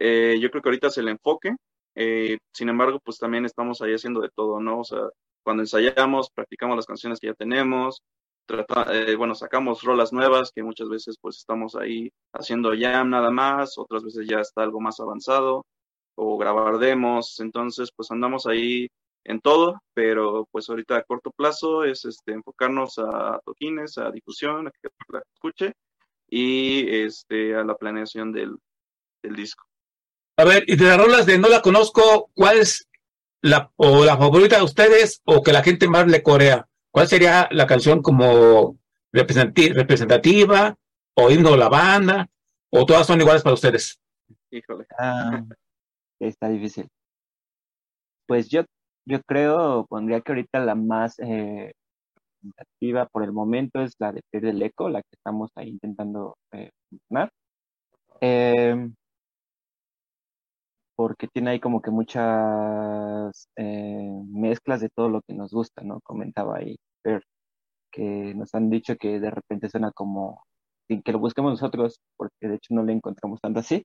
[0.00, 1.56] Eh, yo creo que ahorita es el enfoque,
[1.96, 4.80] eh, sin embargo pues también estamos ahí haciendo de todo, ¿no?
[4.80, 5.00] O sea,
[5.42, 8.02] cuando ensayamos, practicamos las canciones que ya tenemos,
[8.48, 13.76] eh, bueno, sacamos rolas nuevas que muchas veces pues estamos ahí haciendo jam nada más,
[13.78, 15.66] otras veces ya está algo más avanzado
[16.14, 18.88] o grabar demos, entonces pues andamos ahí
[19.24, 24.68] en todo, pero pues ahorita a corto plazo es este enfocarnos a toquines, a difusión,
[24.68, 25.74] a que la escuche
[26.28, 28.58] y este a la planeación del
[29.22, 29.67] disco.
[30.38, 32.88] A ver, y de las rolas de No la conozco, ¿cuál es
[33.42, 36.68] la, o la favorita de ustedes o que la gente más le corea?
[36.92, 38.76] ¿Cuál sería la canción como
[39.12, 40.76] representati- representativa
[41.14, 42.28] o himno de la banda?
[42.70, 43.98] ¿O todas son iguales para ustedes?
[44.52, 44.86] Híjole.
[44.96, 45.42] Ah,
[46.20, 46.86] está difícil.
[48.28, 48.62] Pues yo,
[49.06, 51.72] yo creo, pondría que ahorita la más eh,
[52.42, 56.36] representativa por el momento es la de Pierde el Eco, la que estamos ahí intentando
[56.52, 57.32] eh, funcionar.
[60.98, 66.00] Porque tiene ahí como que muchas eh, mezclas de todo lo que nos gusta, ¿no?
[66.02, 67.22] Comentaba ahí Fer,
[67.92, 70.44] que nos han dicho que de repente suena como,
[70.88, 73.84] sin que lo busquemos nosotros, porque de hecho no le encontramos tanto así,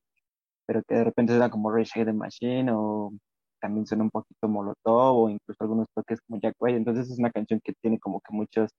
[0.66, 3.12] pero que de repente suena como Rage the Machine o
[3.60, 6.78] también suena un poquito Molotov o incluso algunos toques como Jack White.
[6.78, 8.70] Entonces es una canción que tiene como que muchos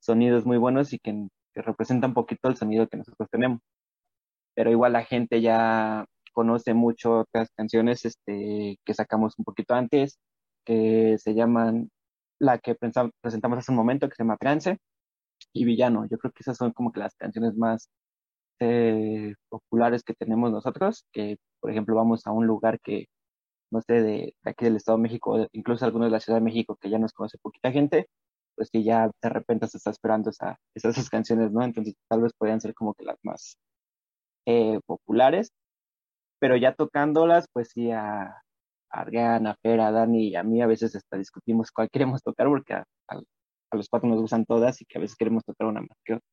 [0.00, 3.60] sonidos muy buenos y que, que representa un poquito el sonido que nosotros tenemos.
[4.54, 6.06] Pero igual la gente ya
[6.36, 10.18] conoce mucho otras canciones este, que sacamos un poquito antes,
[10.66, 11.90] que se llaman,
[12.40, 14.78] la que presentamos hace un momento, que se llama Trance
[15.54, 16.06] y Villano.
[16.10, 17.88] Yo creo que esas son como que las canciones más
[18.60, 23.06] eh, populares que tenemos nosotros, que por ejemplo vamos a un lugar que,
[23.70, 26.44] no sé, de, de aquí del Estado de México, incluso algunos de la Ciudad de
[26.44, 28.08] México que ya nos conoce poquita gente,
[28.56, 31.62] pues que ya de repente se está esperando esa, esas, esas canciones, ¿no?
[31.64, 33.58] Entonces tal vez podrían ser como que las más
[34.46, 35.52] eh, populares,
[36.38, 38.40] pero ya tocándolas, pues sí, a, a
[38.90, 42.46] Adrián, a Fer, a Dani y a mí a veces hasta discutimos cuál queremos tocar
[42.48, 43.20] porque a, a-
[43.72, 46.14] a los cuatro nos gustan todas y que a veces queremos tocar una más que
[46.14, 46.26] otra.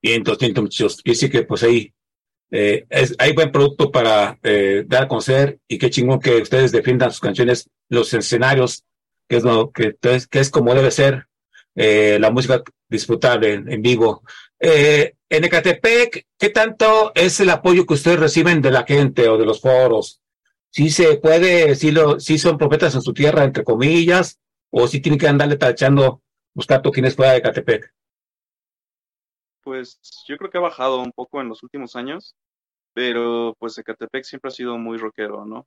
[0.00, 1.00] Bien, entonces, muchachos.
[1.04, 1.92] Y sí que pues ahí
[2.50, 6.70] eh, es, hay buen producto para eh, dar a conocer y qué chingón que ustedes
[6.72, 8.84] defiendan sus canciones, los escenarios,
[9.28, 11.26] que es, lo, que, que es como debe ser
[11.74, 14.22] eh, la música disfrutable en, en vivo.
[14.60, 19.36] Eh, en Ecatepec, ¿qué tanto es el apoyo que ustedes reciben de la gente o
[19.36, 20.20] de los foros?
[20.70, 24.40] ¿Sí se puede, sí, lo, sí son profetas en su tierra, entre comillas,
[24.70, 26.22] o sí tienen que andarle tachando,
[26.54, 27.94] buscar toquines fuera de Ecatepec?
[29.62, 32.34] Pues yo creo que ha bajado un poco en los últimos años,
[32.94, 35.66] pero pues Ecatepec siempre ha sido muy rockero, ¿no?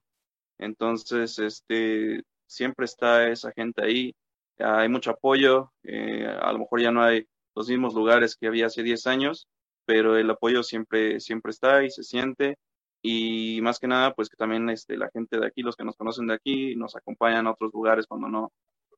[0.57, 4.15] Entonces, este, siempre está esa gente ahí,
[4.59, 8.67] hay mucho apoyo, eh, a lo mejor ya no hay los mismos lugares que había
[8.67, 9.47] hace 10 años,
[9.85, 12.57] pero el apoyo siempre, siempre está y se siente,
[13.01, 15.95] y más que nada, pues que también este, la gente de aquí, los que nos
[15.95, 18.51] conocen de aquí, nos acompañan a otros lugares cuando no,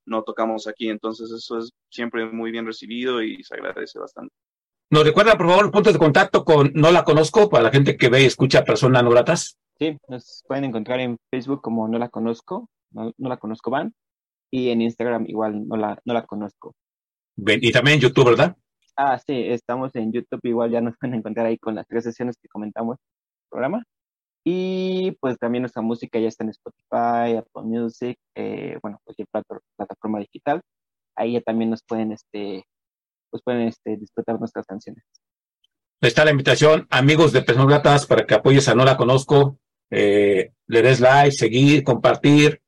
[0.05, 4.33] no tocamos aquí, entonces eso es siempre muy bien recibido y se agradece bastante.
[4.89, 7.97] ¿Nos recuerda, por favor, los puntos de contacto con No la conozco para la gente
[7.97, 9.57] que ve y escucha personas no gratas?
[9.79, 13.93] Sí, nos pueden encontrar en Facebook como No la conozco, No, no la conozco van,
[14.51, 16.75] y en Instagram igual no la, no la conozco.
[17.35, 18.55] Y también en YouTube, ¿verdad?
[18.95, 22.37] Ah, sí, estamos en YouTube, igual ya nos pueden encontrar ahí con las tres sesiones
[22.41, 23.83] que comentamos en el programa.
[24.45, 29.27] Y pues también nuestra música ya está en Spotify, Apple Music, eh, bueno, cualquier
[29.77, 30.61] plataforma digital.
[31.15, 32.65] Ahí ya también nos pueden, este,
[33.31, 35.03] pues pueden este, disfrutar nuestras canciones.
[36.01, 39.57] Está la invitación, amigos de Personas Gratas, para que apoyes a No la conozco,
[39.89, 42.61] eh, le des like, seguir, compartir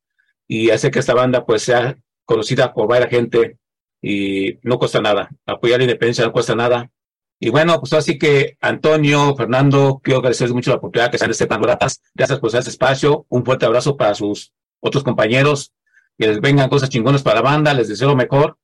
[0.48, 3.60] y hacer que esta banda pues sea conocida por varias gente
[4.08, 5.30] y no cuesta nada.
[5.48, 6.92] Apoyar la independencia no cuesta nada
[7.40, 11.32] Y bueno, pues así que Antonio, Fernando, quiero agradecerles mucho la oportunidad que sean de
[11.32, 12.04] este Gratas.
[12.14, 13.26] Gracias por este espacio.
[13.30, 15.74] Un fuerte abrazo para sus otros compañeros.
[16.20, 17.74] Que les vengan cosas chingonas para la banda.
[17.74, 18.60] Les deseo lo mejor.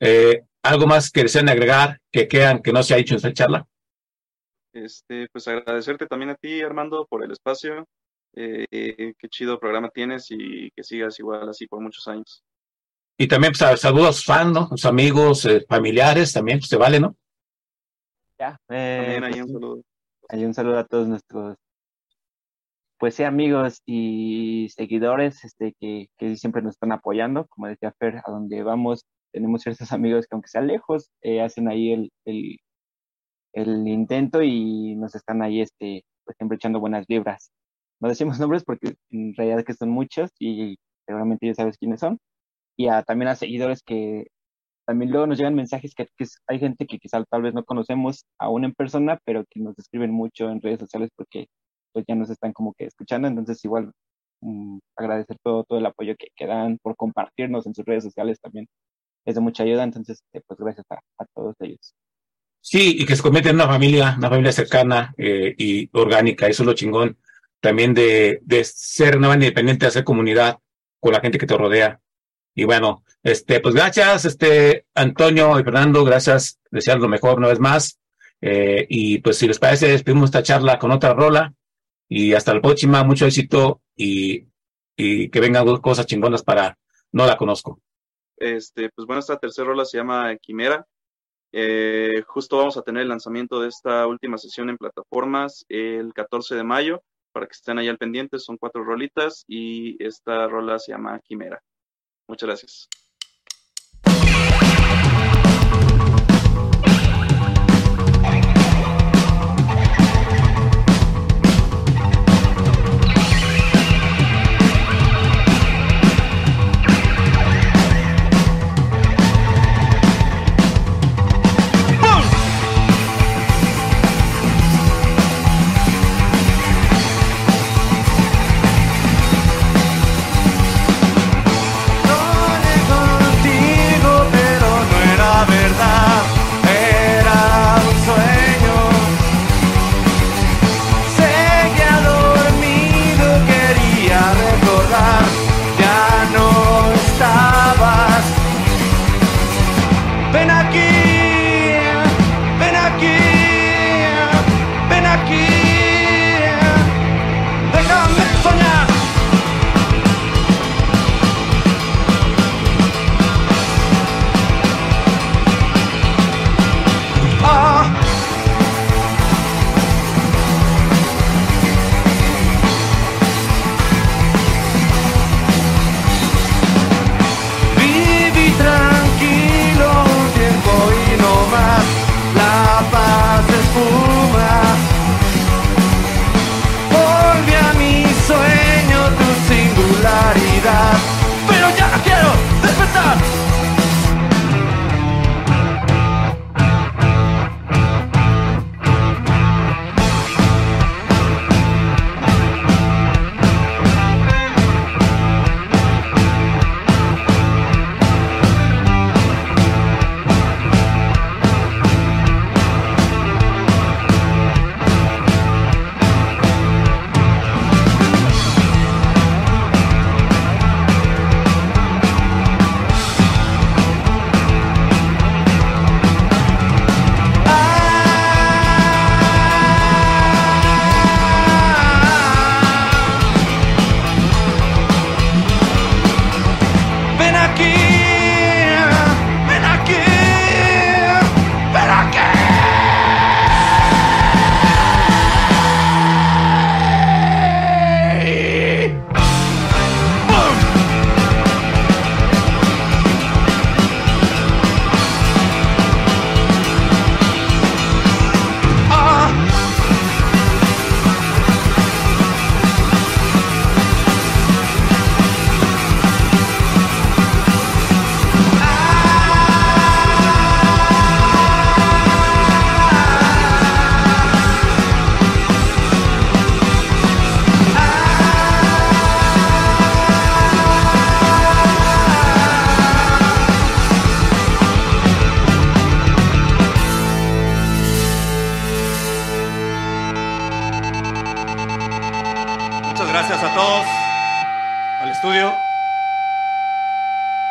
[0.00, 3.34] Eh, ¿Algo más que deseen agregar que quedan que no se ha dicho en esta
[3.34, 3.66] charla?
[4.72, 7.86] Este, pues agradecerte también a ti, Armando, por el espacio.
[8.34, 12.42] Eh, qué chido programa tienes y que sigas igual así por muchos años.
[13.20, 14.68] Y también pues, saludos a sus fans, ¿no?
[14.68, 17.14] Sus amigos, eh, familiares, también, pues se vale, ¿no?
[18.38, 19.82] Ya, eh, También hay pues, un saludo.
[20.30, 21.58] hay un saludo a todos nuestros,
[22.98, 27.46] pues sí, amigos y seguidores, este, que, que siempre nos están apoyando.
[27.48, 31.68] Como decía Fer, a donde vamos, tenemos ciertos amigos que aunque sean lejos, eh, hacen
[31.68, 32.56] ahí el, el,
[33.52, 37.50] el intento y nos están ahí, este, pues siempre echando buenas vibras.
[38.00, 42.18] No decimos nombres porque en realidad que son muchos y seguramente ya sabes quiénes son.
[42.80, 44.28] Y también a seguidores que
[44.86, 46.08] también luego nos llegan mensajes que,
[46.46, 50.10] hay gente que quizá tal vez no conocemos aún en persona, pero que nos escriben
[50.10, 51.48] mucho en redes sociales porque
[51.92, 53.28] pues ya nos están como que escuchando.
[53.28, 53.92] Entonces igual
[54.40, 58.40] mm, agradecer todo, todo el apoyo que, que dan por compartirnos en sus redes sociales
[58.40, 58.66] también.
[59.26, 59.84] Es de mucha ayuda.
[59.84, 61.92] Entonces, eh, pues gracias a, a todos ellos.
[62.62, 66.46] Sí, y que se convierte en una familia, una familia cercana eh, y orgánica.
[66.46, 67.18] Eso es lo chingón
[67.60, 70.58] también de, de ser una banda independiente, hacer comunidad
[70.98, 72.00] con la gente que te rodea.
[72.60, 77.58] Y bueno, este, pues gracias, este, Antonio y Fernando, gracias, desear lo mejor una vez
[77.58, 77.98] más.
[78.42, 81.54] Eh, y pues si les parece, despedimos esta charla con otra rola.
[82.06, 84.46] Y hasta la próxima, mucho éxito y,
[84.94, 86.76] y que vengan cosas chingonas para
[87.12, 87.80] No la conozco.
[88.36, 90.86] Este, pues bueno, esta tercera rola se llama Quimera.
[91.52, 96.56] Eh, justo vamos a tener el lanzamiento de esta última sesión en plataformas el 14
[96.56, 97.02] de mayo,
[97.32, 101.62] para que estén ahí al pendiente, son cuatro rolitas y esta rola se llama Quimera.
[102.30, 102.88] Muchas gracias.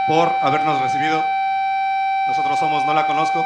[0.10, 1.24] Por habernos recibido.
[2.28, 3.45] Nosotros somos No la conozco.